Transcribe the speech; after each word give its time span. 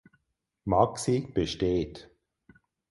Maxi 0.65 1.27
besteht. 1.31 2.09